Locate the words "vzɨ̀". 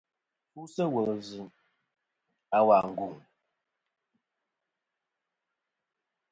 1.21-1.45